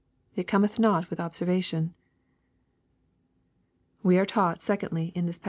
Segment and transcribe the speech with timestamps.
[0.35, 1.93] "It cometh not with observation."
[4.01, 5.39] We are taught, secondly, in this